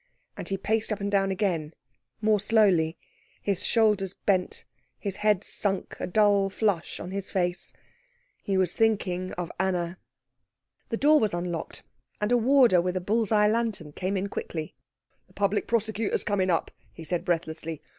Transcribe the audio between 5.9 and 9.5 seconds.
a dull flush on his face; he was thinking